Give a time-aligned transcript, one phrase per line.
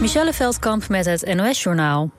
[0.00, 2.10] Michelle Veldkamp met het NOS-journaal.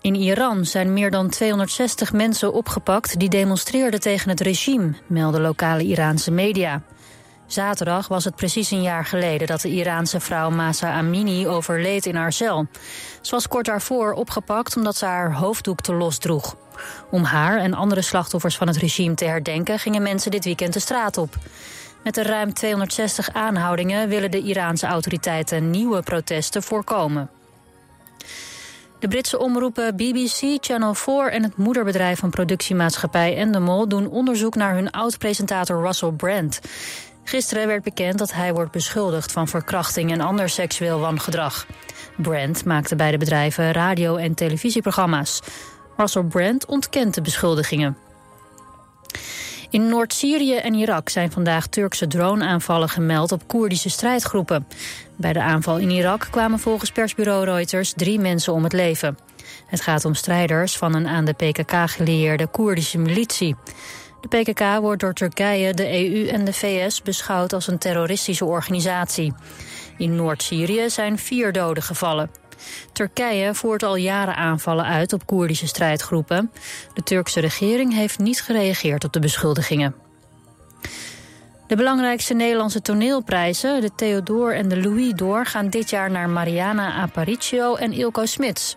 [0.00, 5.82] In Iran zijn meer dan 260 mensen opgepakt die demonstreerden tegen het regime, melden lokale
[5.82, 6.82] Iraanse media.
[7.46, 12.16] Zaterdag was het precies een jaar geleden dat de Iraanse vrouw Masa Amini overleed in
[12.16, 12.66] haar cel.
[13.20, 16.56] Ze was kort daarvoor opgepakt omdat ze haar hoofddoek te los droeg.
[17.10, 20.80] Om haar en andere slachtoffers van het regime te herdenken gingen mensen dit weekend de
[20.80, 21.36] straat op.
[22.06, 27.30] Met de ruim 260 aanhoudingen willen de Iraanse autoriteiten nieuwe protesten voorkomen.
[28.98, 34.74] De Britse omroepen BBC, Channel 4 en het moederbedrijf van productiemaatschappij Endemol doen onderzoek naar
[34.74, 36.60] hun oud-presentator Russell Brand.
[37.24, 41.66] Gisteren werd bekend dat hij wordt beschuldigd van verkrachting en ander seksueel wangedrag.
[42.16, 45.40] Brand maakte bij de bedrijven radio- en televisieprogramma's.
[45.96, 47.96] Russell Brand ontkent de beschuldigingen.
[49.70, 54.66] In Noord-Syrië en Irak zijn vandaag Turkse drone-aanvallen gemeld op Koerdische strijdgroepen.
[55.16, 59.18] Bij de aanval in Irak kwamen volgens persbureau Reuters drie mensen om het leven.
[59.66, 63.56] Het gaat om strijders van een aan de PKK gelieerde Koerdische militie.
[64.20, 69.34] De PKK wordt door Turkije, de EU en de VS beschouwd als een terroristische organisatie.
[69.96, 72.30] In Noord-Syrië zijn vier doden gevallen.
[72.92, 76.50] Turkije voert al jaren aanvallen uit op Koerdische strijdgroepen.
[76.94, 79.94] De Turkse regering heeft niet gereageerd op de beschuldigingen.
[81.66, 85.46] De belangrijkste Nederlandse toneelprijzen, de Theodor en de Louis d'Or...
[85.46, 88.76] gaan dit jaar naar Mariana Aparicio en Ilko Smits.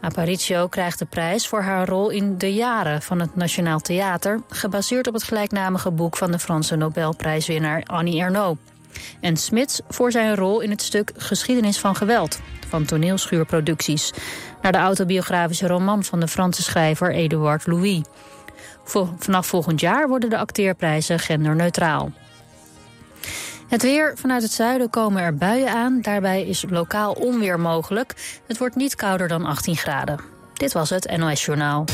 [0.00, 4.40] Aparicio krijgt de prijs voor haar rol in De Jaren van het Nationaal Theater...
[4.48, 8.60] gebaseerd op het gelijknamige boek van de Franse Nobelprijswinnaar Annie Ernaux.
[9.20, 14.12] En Smits voor zijn rol in het stuk Geschiedenis van Geweld van toneelschuurproducties...
[14.62, 18.02] naar de autobiografische roman van de Franse schrijver Eduard Louis.
[19.18, 22.12] Vanaf volgend jaar worden de acteerprijzen genderneutraal.
[23.68, 24.12] Het weer.
[24.16, 26.00] Vanuit het zuiden komen er buien aan.
[26.00, 28.40] Daarbij is lokaal onweer mogelijk.
[28.46, 30.20] Het wordt niet kouder dan 18 graden.
[30.54, 31.84] Dit was het NOS Journaal.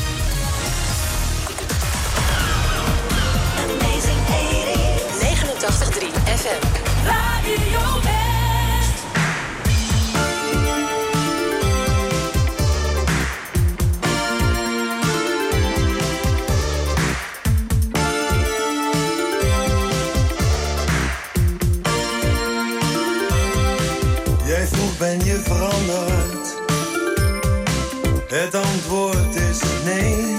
[28.27, 30.37] Het antwoord is nee.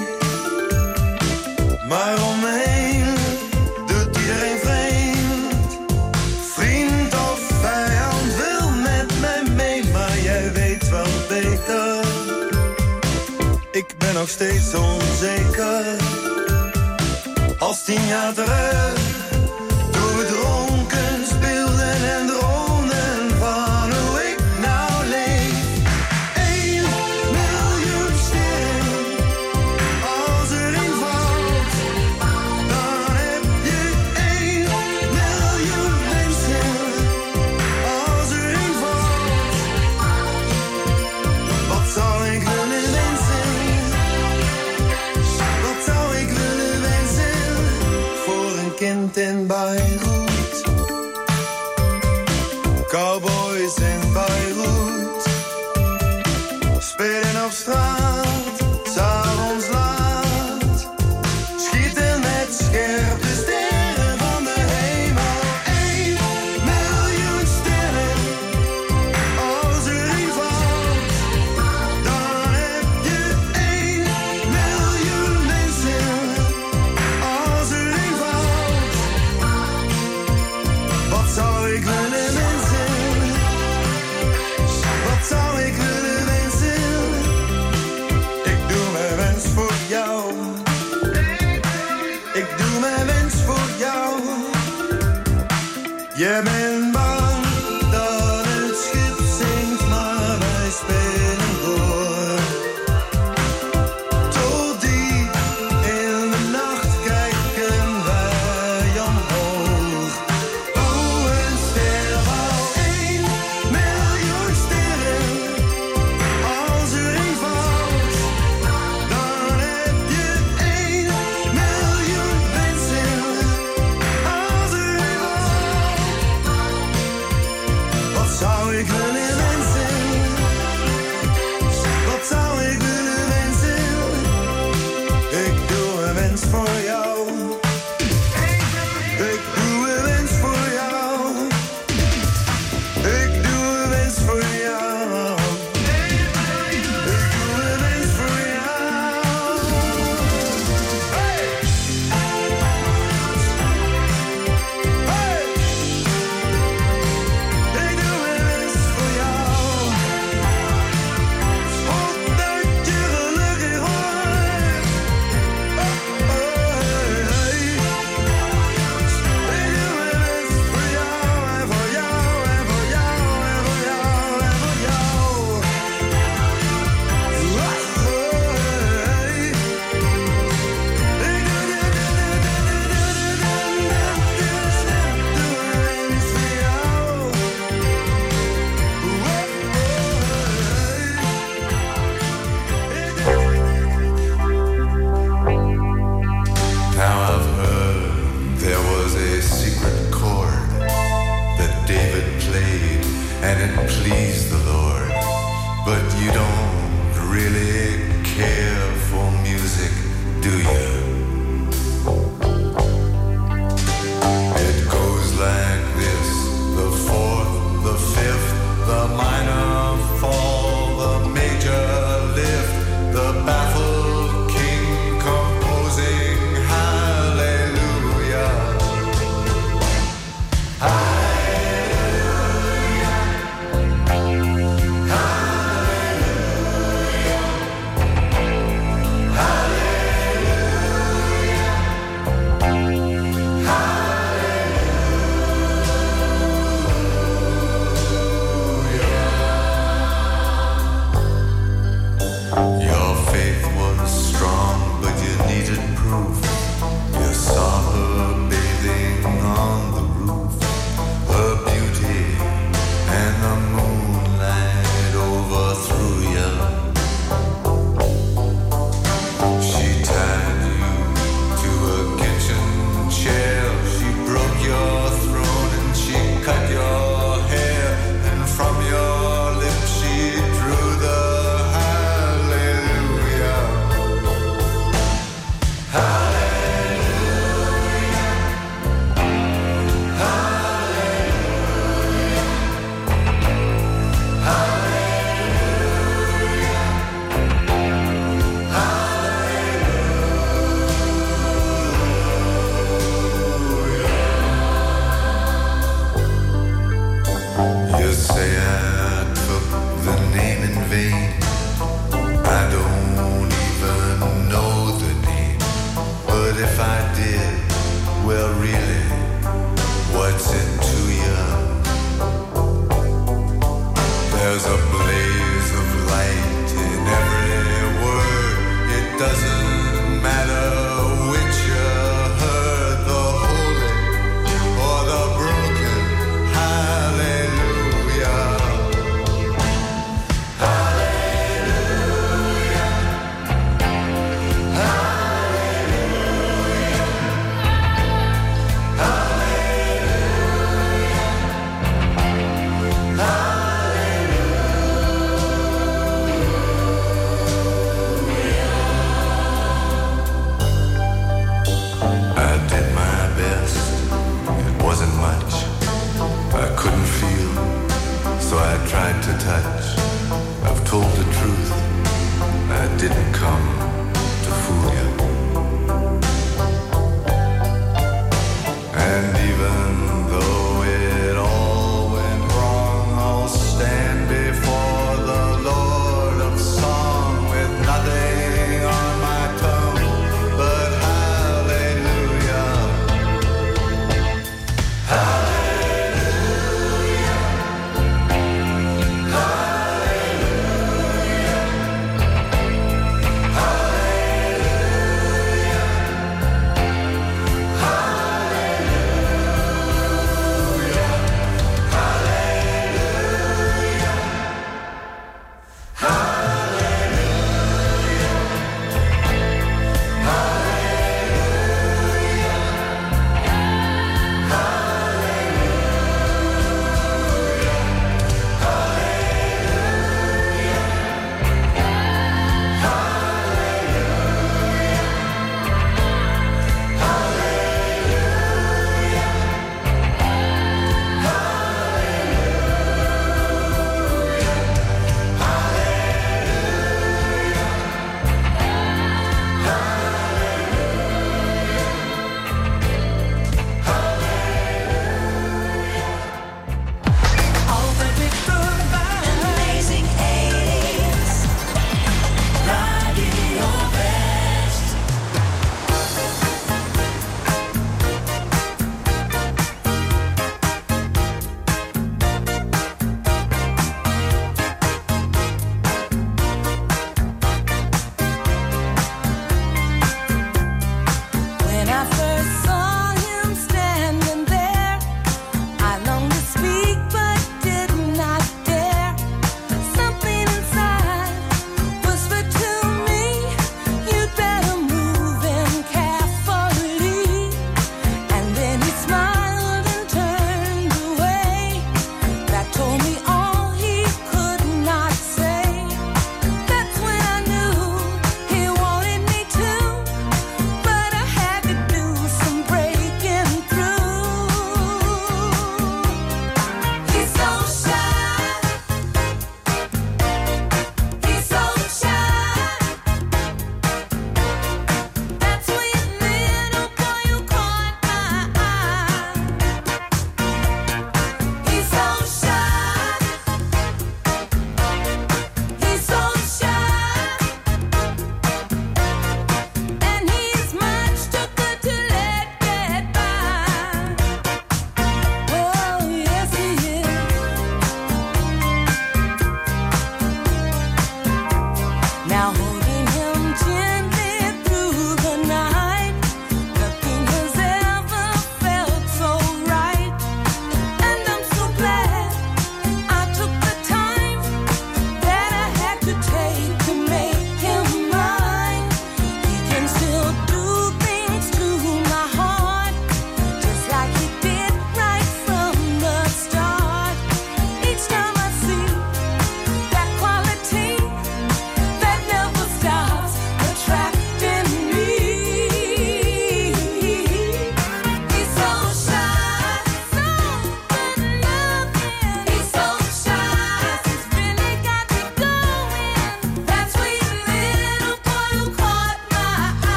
[1.88, 3.14] Maar om me heen
[3.86, 5.78] doet iedereen vreemd.
[6.54, 12.04] Vriend of vijand wil met mij mee, maar jij weet wel beter.
[13.70, 15.84] Ik ben nog steeds onzeker.
[17.58, 19.15] Als tien jaar terug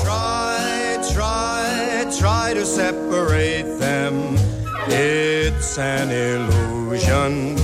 [0.00, 4.36] Try, try, try to separate them.
[4.88, 7.56] It's an illusion.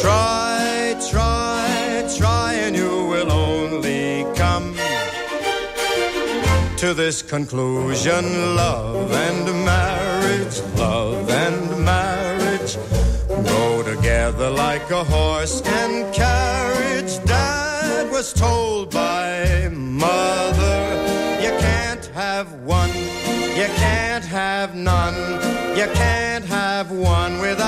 [0.00, 4.74] Try, try, try, and you will only come
[6.76, 8.56] to this conclusion.
[8.56, 12.76] Love and marriage, love and marriage
[13.28, 17.22] go together like a horse and carriage.
[17.24, 20.61] Dad was told by mother,
[24.62, 25.14] have none,
[25.76, 27.61] you can't have one without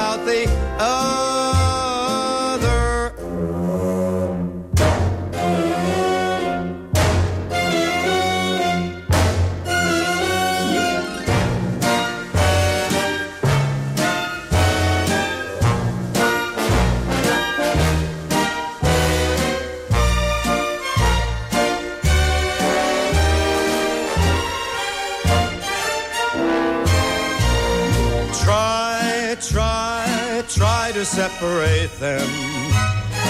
[31.45, 32.29] separate them.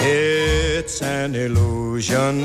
[0.07, 2.41] It's an illusion.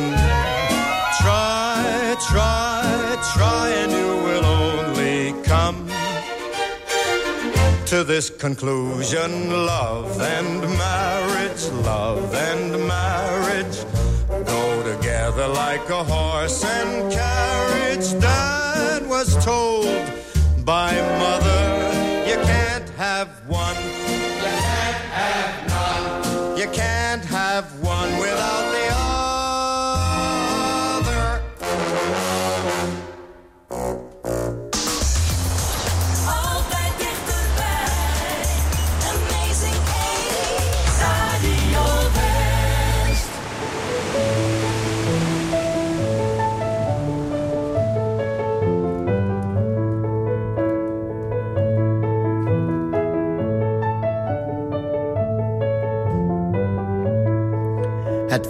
[1.21, 5.87] Try, try, try, and you will only come
[7.87, 9.51] to this conclusion.
[9.51, 13.77] Love and marriage, love and marriage
[14.45, 18.07] go together like a horse and carriage.
[18.21, 19.87] Dad was told
[20.65, 21.58] by mother,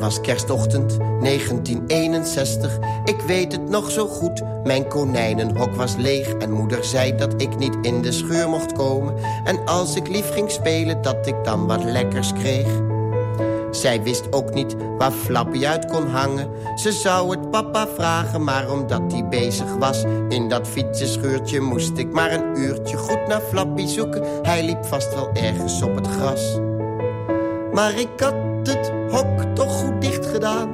[0.10, 4.42] was kerstochtend 1961, ik weet het nog zo goed.
[4.64, 9.14] Mijn konijnenhok was leeg en moeder zei dat ik niet in de scheur mocht komen.
[9.44, 12.68] En als ik lief ging spelen, dat ik dan wat lekkers kreeg.
[13.72, 16.50] Zij wist ook niet waar Flappy uit kon hangen.
[16.76, 20.04] Ze zou het papa vragen, maar omdat hij bezig was...
[20.30, 24.24] in dat fietsenscheurtje moest ik maar een uurtje goed naar Flappy zoeken.
[24.42, 26.58] Hij liep vast wel ergens op het gras.
[27.74, 30.70] Maar ik had het hok toch goed dicht gedaan.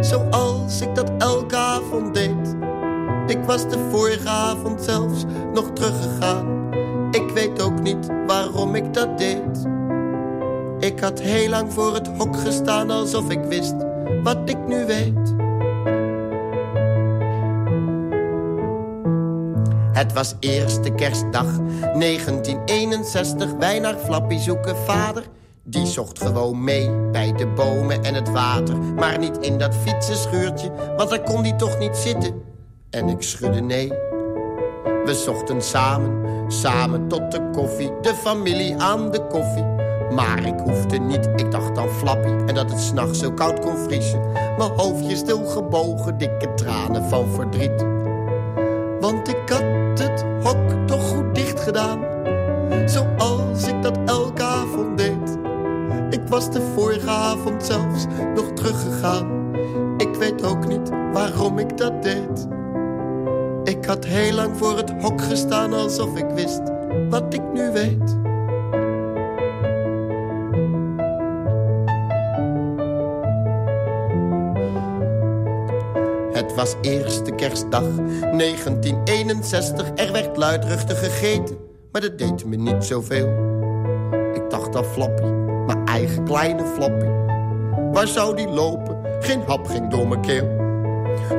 [0.00, 2.56] Zoals ik dat elke avond deed.
[3.26, 6.74] Ik was de vorige avond zelfs nog teruggegaan.
[7.10, 9.66] Ik weet ook niet waarom ik dat deed.
[10.78, 13.74] Ik had heel lang voor het hok gestaan alsof ik wist
[14.22, 15.34] wat ik nu weet.
[19.92, 23.52] Het was eerste kerstdag 1961.
[23.52, 25.24] Wij naar Flappy zoeken vader.
[25.68, 28.76] Die zocht gewoon mee bij de bomen en het water.
[28.76, 32.42] Maar niet in dat fietsenschuurtje, want daar kon die toch niet zitten.
[32.90, 33.88] En ik schudde nee.
[35.04, 37.92] We zochten samen, samen tot de koffie.
[38.00, 39.64] De familie aan de koffie.
[40.10, 43.76] Maar ik hoefde niet, ik dacht aan Flappy En dat het s'nachts zo koud kon
[43.76, 47.84] vriezen Mijn hoofdje stil gebogen, dikke tranen van verdriet
[49.00, 49.45] Want ik
[56.28, 59.54] was de vorige avond zelfs nog teruggegaan
[59.96, 62.48] Ik weet ook niet waarom ik dat deed
[63.64, 66.62] Ik had heel lang voor het hok gestaan alsof ik wist
[67.10, 68.24] wat ik nu weet
[76.36, 79.90] Het was eerste kerstdag 1961.
[79.94, 81.56] Er werd luidruchtig gegeten,
[81.92, 83.26] maar dat deed me niet zoveel.
[84.34, 85.22] Ik dacht aan Flappy,
[85.66, 87.06] mijn eigen kleine Flappy.
[87.92, 88.96] Waar zou die lopen?
[89.20, 90.64] Geen hap ging door mijn keel.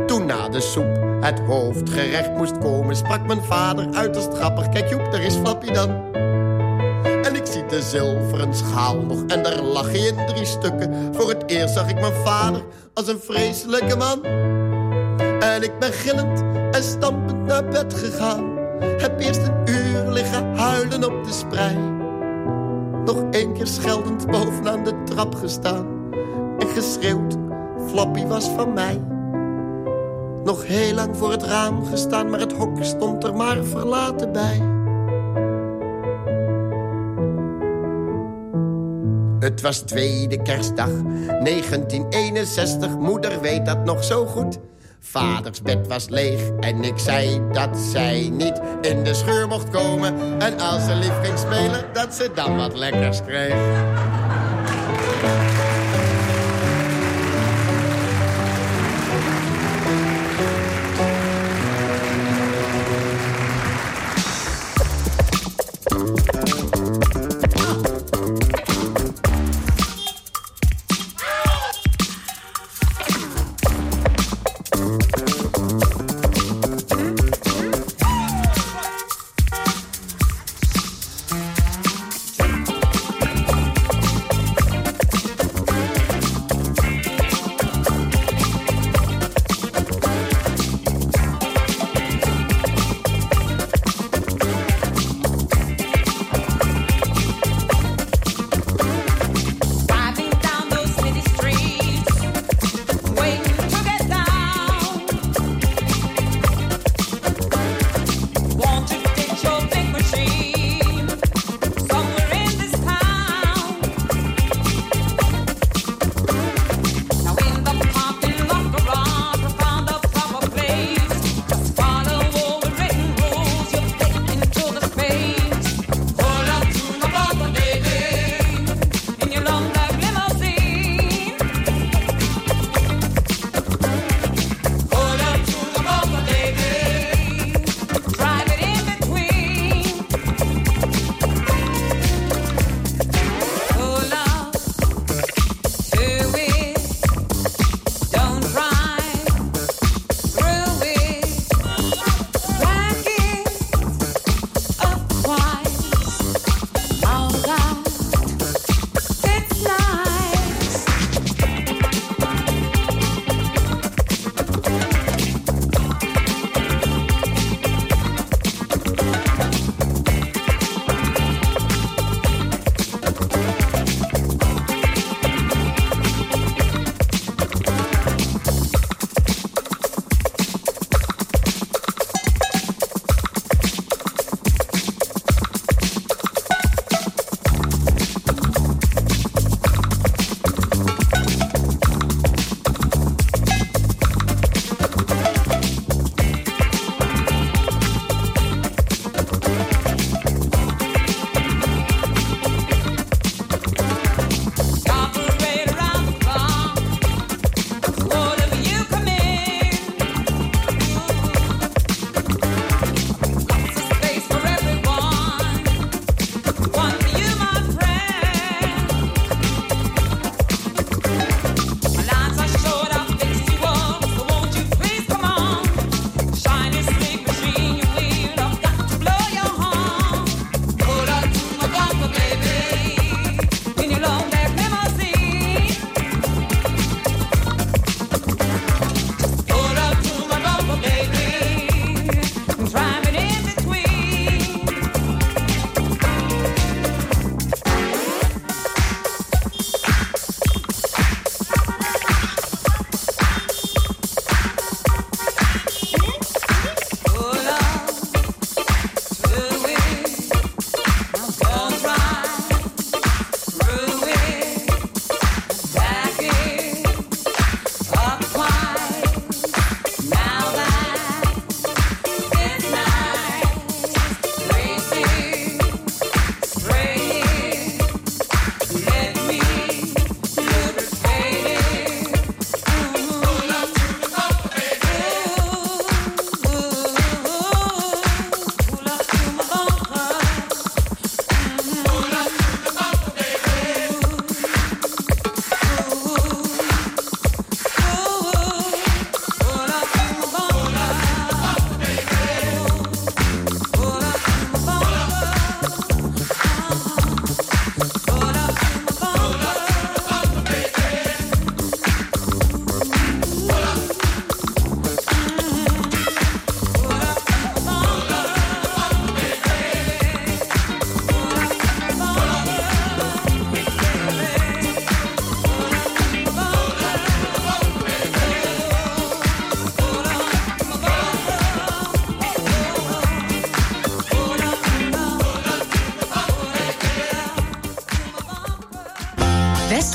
[0.06, 2.96] Toen na de soep het hoofdgerecht moest komen...
[2.96, 4.70] sprak mijn vader uiterst grappig.
[4.70, 6.14] Kijk Joep, daar is Flappy dan.
[7.24, 11.16] En ik zie de zilveren schaal nog en daar lag hij in drie stukken.
[11.16, 12.62] Voor het eerst zag ik mijn vader
[12.94, 14.24] als een vreselijke man.
[15.40, 18.58] En ik ben gillend en stampend naar bed gegaan.
[18.98, 21.97] Heb eerst een uur liggen huilen op de sprei.
[23.08, 26.14] Nog één keer scheldend bovenaan de trap gestaan.
[26.60, 27.38] En geschreeuwd,
[27.88, 29.02] Flappy was van mij.
[30.44, 34.62] Nog heel lang voor het raam gestaan, maar het hok stond er maar verlaten bij.
[39.40, 44.60] Het was tweede kerstdag, 1961, moeder weet dat nog zo goed.
[45.00, 50.42] Vaders bed was leeg en ik zei dat zij niet in de scheur mocht komen.
[50.42, 53.56] En als ze lief ging spelen, dat ze dan wat lekkers kreeg.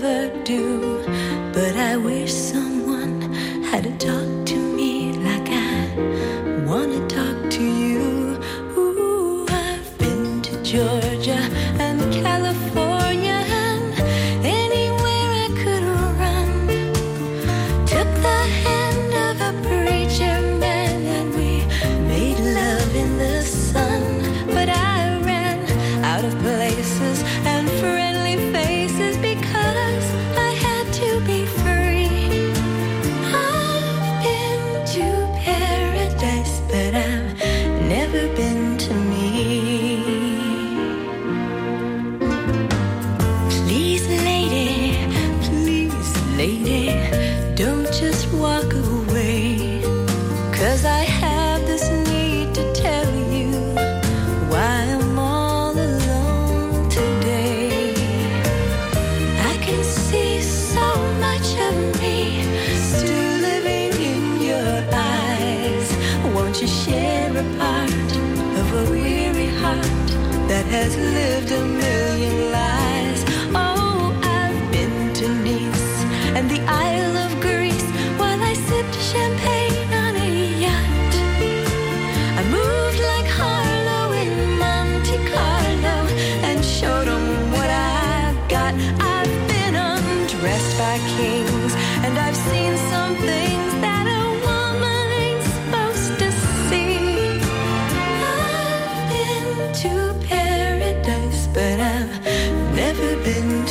[0.00, 1.04] never do,
[1.52, 2.59] but I wish some.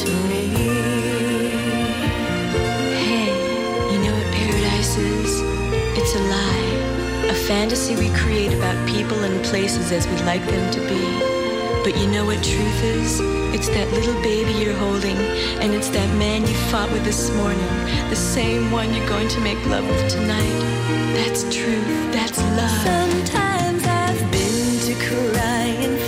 [0.02, 0.08] Hey,
[3.92, 5.42] you know what paradise is?
[5.98, 10.72] It's a lie, a fantasy we create about people and places as we'd like them
[10.72, 11.04] to be.
[11.84, 13.20] But you know what truth is?
[13.54, 15.18] It's that little baby you're holding,
[15.60, 17.68] and it's that man you fought with this morning,
[18.10, 20.60] the same one you're going to make love with tonight.
[21.14, 22.72] That's truth, that's love.
[22.86, 25.99] Sometimes I've been to crying.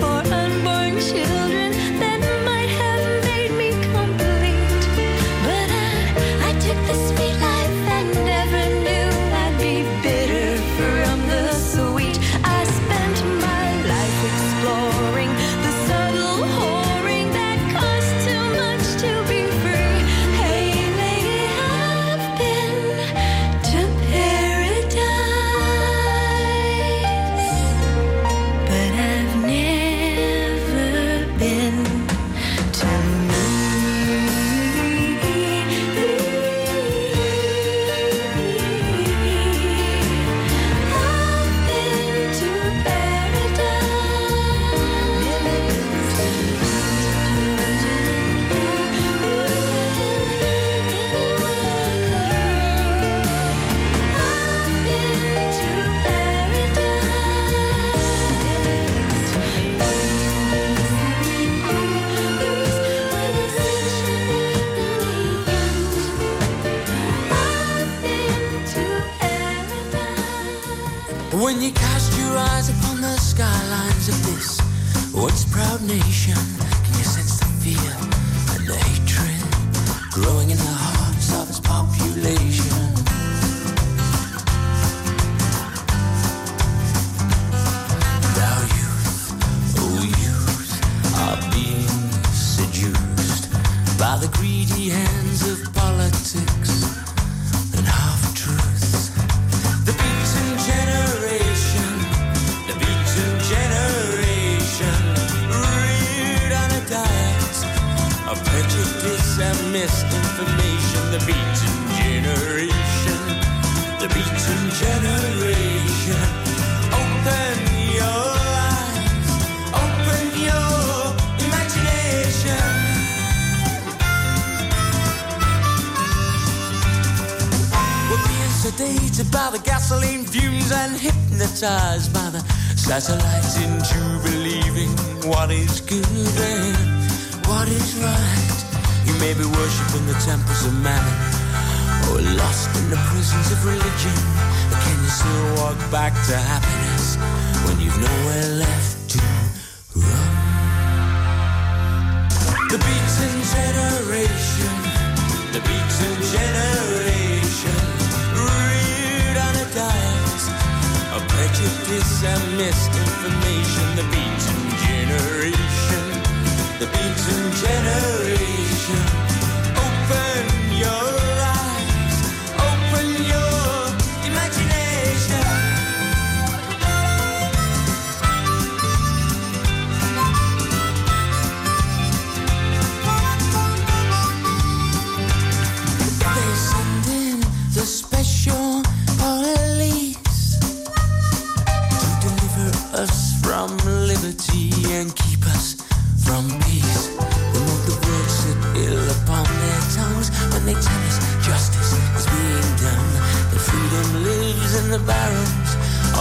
[198.81, 203.09] Sit upon their tongues when they tell us justice is being done.
[203.51, 205.71] That freedom lives in the barrels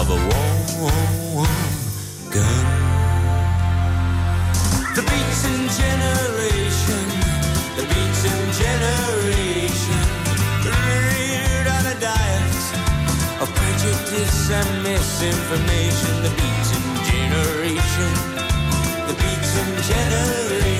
[0.00, 1.48] of a warm
[2.34, 2.66] gun.
[4.96, 7.04] The beaten generation,
[7.78, 10.02] the beaten generation,
[10.84, 12.64] reared on a diet
[13.42, 16.14] of prejudice and misinformation.
[16.26, 18.12] The beaten generation,
[19.08, 20.79] the beaten generation.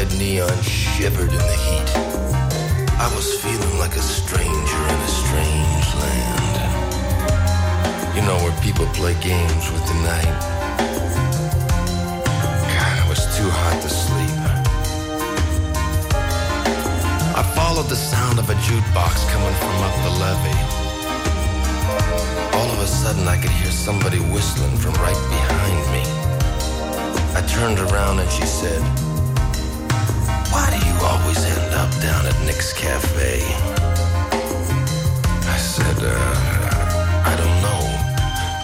[0.00, 1.90] Red neon shivered in the heat.
[3.04, 6.56] I was feeling like a stranger in a strange land.
[8.16, 10.36] You know where people play games with the night.
[12.76, 14.40] God, it was too hot to sleep.
[17.36, 20.62] I followed the sound of a jukebox coming from up the levee.
[22.56, 26.04] All of a sudden, I could hear somebody whistling from right behind me.
[27.36, 29.09] I turned around and she said,
[30.70, 33.42] Do you always end up down at Nick's Cafe?
[35.54, 37.82] I said, uh, I don't know.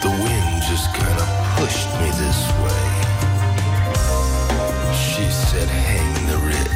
[0.04, 1.28] The wind just kind of
[1.58, 2.86] pushed me this way.
[4.94, 6.75] She said, Hang the rich.